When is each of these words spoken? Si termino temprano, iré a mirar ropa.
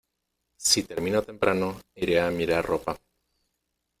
Si 0.57 0.83
termino 0.89 1.21
temprano, 1.21 1.77
iré 2.01 2.19
a 2.19 2.31
mirar 2.31 2.65
ropa. 2.65 2.99